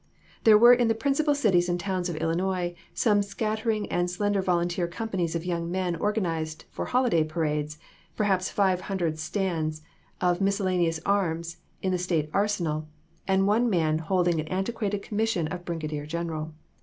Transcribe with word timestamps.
There 0.45 0.57
were 0.57 0.73
in 0.73 0.87
the 0.87 0.95
principal 0.95 1.35
cities 1.35 1.69
and 1.69 1.79
towns 1.79 2.09
of 2.09 2.15
Illinois 2.15 2.73
some 2.91 3.21
scatter 3.21 3.69
ing 3.69 3.85
and 3.91 4.09
slender 4.09 4.41
volunteer 4.41 4.87
companies 4.87 5.35
of 5.35 5.45
young 5.45 5.69
men 5.69 5.95
organized 5.95 6.65
for 6.71 6.85
holiday 6.85 7.23
parades; 7.23 7.77
perhaps 8.15 8.49
five 8.49 8.81
hun 8.81 8.97
dred 8.97 9.19
stands 9.19 9.83
of 10.19 10.41
miscellaneous 10.41 10.99
arms 11.05 11.57
in 11.83 11.91
the 11.91 11.99
State 11.99 12.31
arsenal, 12.33 12.87
and 13.27 13.45
one 13.45 13.69
man 13.69 13.99
holding 13.99 14.39
an 14.39 14.47
antiquated 14.47 15.03
com 15.03 15.17
mission 15.17 15.47
of 15.49 15.65
brigadier 15.65 16.07
general. 16.07 16.55